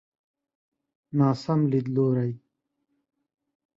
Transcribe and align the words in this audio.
ناسم 1.17 1.59
ليدلوری. 1.69 2.31